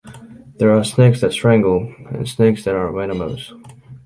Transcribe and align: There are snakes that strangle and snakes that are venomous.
There 0.57 0.75
are 0.75 0.83
snakes 0.83 1.21
that 1.21 1.31
strangle 1.31 1.93
and 2.09 2.27
snakes 2.27 2.63
that 2.63 2.73
are 2.73 2.91
venomous. 2.91 3.53